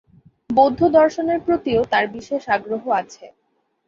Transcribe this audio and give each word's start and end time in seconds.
বৌদ্ধ 0.49 0.81
দর্শনের 0.97 1.39
প্রতিও 1.47 1.81
তার 1.91 2.05
বিশেষ 2.15 2.43
আগ্রহ 2.49 2.83
আছে। 3.01 3.25